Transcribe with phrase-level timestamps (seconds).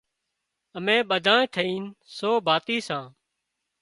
[0.77, 1.81] اَمين ٻڌانئين ٿئينَ
[2.15, 3.05] سو ڀاتِي سان۔